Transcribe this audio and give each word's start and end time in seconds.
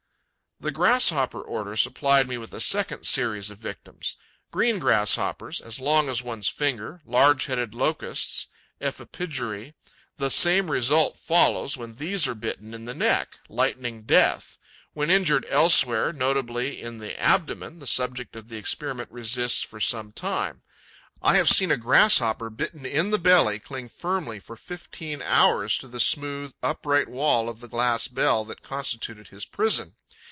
The 0.63 0.69
Grasshopper 0.69 1.41
order 1.41 1.75
supplied 1.75 2.27
me 2.27 2.37
with 2.37 2.53
a 2.53 2.61
second 2.61 3.05
series 3.07 3.49
of 3.49 3.57
victims: 3.57 4.15
Green 4.51 4.77
Grasshoppers 4.77 5.59
as 5.59 5.79
long 5.79 6.07
as 6.07 6.21
one's 6.21 6.49
finger, 6.49 7.01
large 7.03 7.47
headed 7.47 7.73
Locusts, 7.73 8.45
Ephippigerae. 8.79 9.73
The 10.17 10.29
same 10.29 10.69
result 10.69 11.17
follows 11.17 11.77
when 11.77 11.95
these 11.95 12.27
are 12.27 12.35
bitten 12.35 12.75
in 12.75 12.85
the 12.85 12.93
neck: 12.93 13.39
lightning 13.49 14.03
death. 14.03 14.59
When 14.93 15.09
injured 15.09 15.47
elsewhere, 15.49 16.13
notably 16.13 16.79
in 16.79 16.99
the 16.99 17.19
abdomen, 17.19 17.79
the 17.79 17.87
subject 17.87 18.35
of 18.35 18.47
the 18.49 18.57
experiment 18.57 19.09
resists 19.11 19.63
for 19.63 19.79
some 19.79 20.11
time. 20.11 20.61
I 21.23 21.37
have 21.37 21.49
seen 21.49 21.71
a 21.71 21.75
Grasshopper, 21.77 22.51
bitten 22.51 22.85
in 22.85 23.09
the 23.09 23.17
belly, 23.17 23.57
cling 23.57 23.89
firmly 23.89 24.39
for 24.39 24.55
fifteen 24.55 25.23
hours 25.23 25.75
to 25.79 25.87
the 25.87 25.99
smooth, 25.99 26.53
upright 26.61 27.09
wall 27.09 27.49
of 27.49 27.61
the 27.61 27.67
glass 27.67 28.07
bell 28.07 28.45
that 28.45 28.61
constituted 28.61 29.29
his 29.29 29.43
prison. 29.47 29.95